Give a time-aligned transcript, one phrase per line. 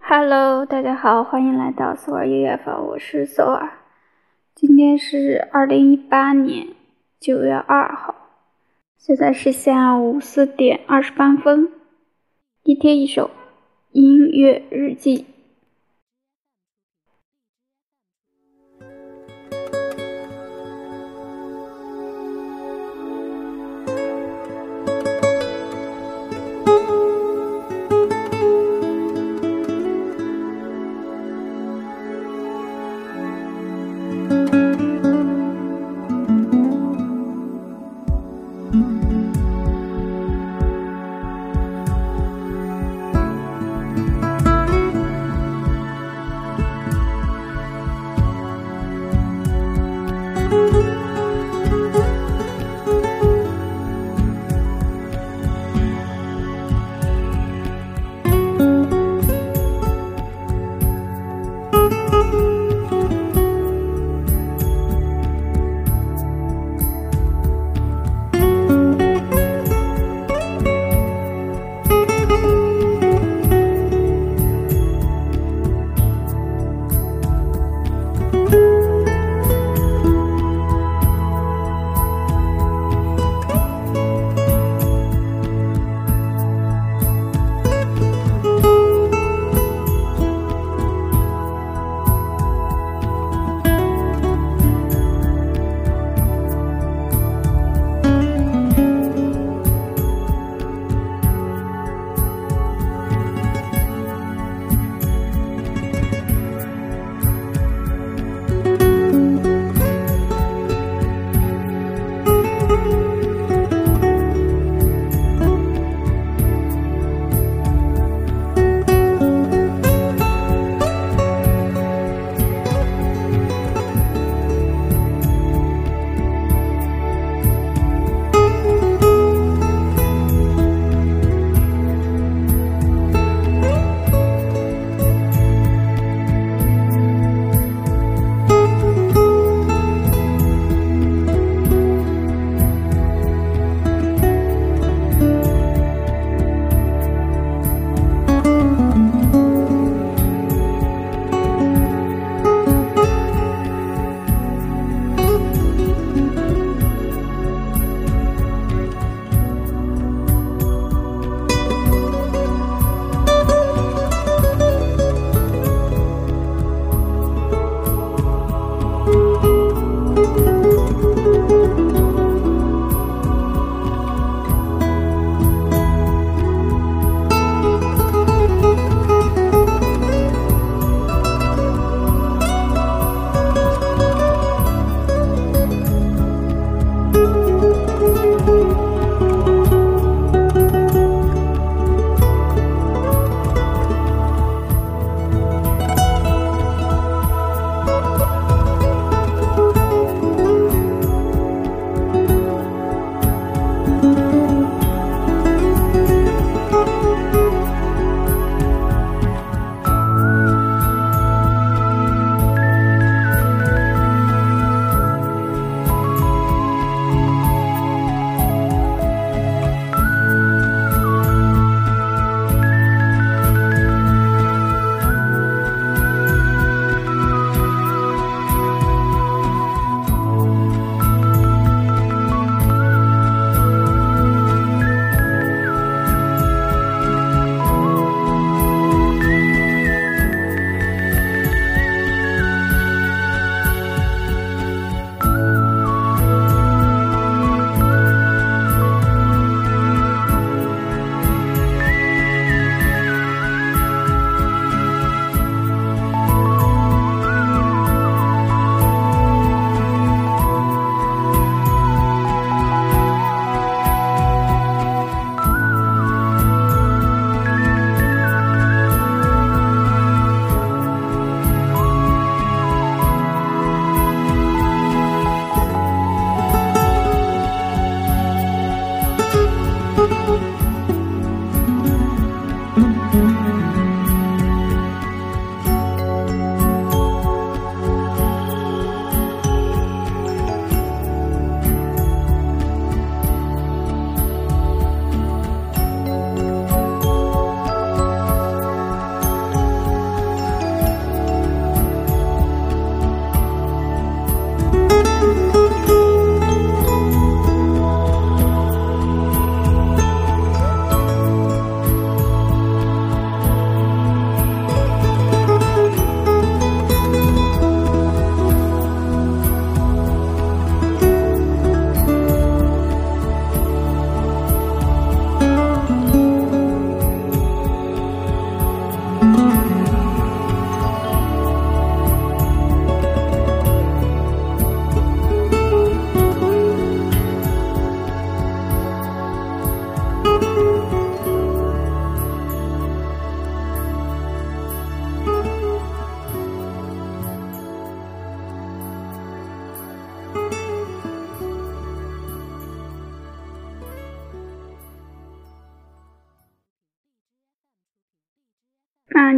[0.00, 3.70] Hello，大家好，欢迎来到索尔音乐房，我是索尔。
[4.54, 6.68] 今天是二零一八年
[7.18, 8.14] 九月二号，
[8.98, 11.70] 现在是下午四点二十八分。
[12.64, 13.30] 一天一首
[13.92, 15.26] 音乐日记。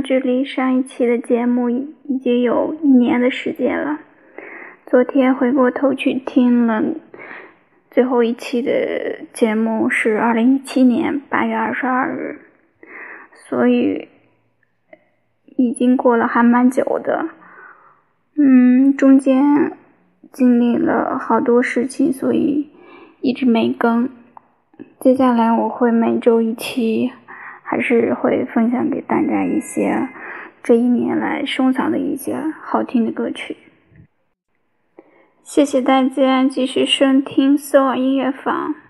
[0.00, 3.98] 距离上一期的节目已经有一年的时间了。
[4.86, 6.84] 昨天回过头去听了
[7.90, 12.38] 最后一期的节目，是二零一七年八月二十二日，
[13.34, 14.08] 所以
[15.56, 17.28] 已经过了还蛮久的。
[18.36, 19.76] 嗯，中间
[20.30, 22.70] 经历了好多事情，所以
[23.20, 24.08] 一直没更。
[25.00, 27.10] 接下来我会每周一期。
[27.72, 30.06] 还是会分享给大家一些
[30.62, 33.56] 这一年来收藏的一些好听的歌曲。
[35.42, 38.81] 谢谢大家继续收听搜网音乐坊。